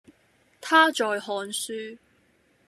[0.59, 1.19] 他在看
[1.51, 1.97] 書